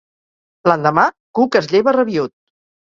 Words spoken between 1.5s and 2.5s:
es lleva rabiüt.